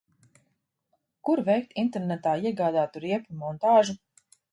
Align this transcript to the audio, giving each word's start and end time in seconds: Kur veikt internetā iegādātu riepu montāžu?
Kur 1.27 1.41
veikt 1.49 1.75
internetā 1.81 2.33
iegādātu 2.45 3.03
riepu 3.05 3.37
montāžu? 3.43 3.97